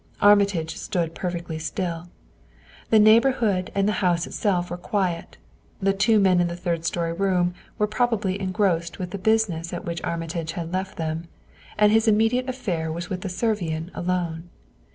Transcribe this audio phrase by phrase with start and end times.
[0.19, 2.09] Armitage stood perfectly still.
[2.89, 5.37] The neighborhood and the house itself were quiet;
[5.79, 9.85] the two men in the third story room were probably engrossed with the business at
[9.85, 11.27] which Armitage had left them;
[11.77, 14.49] and his immediate affair was with the Servian alone.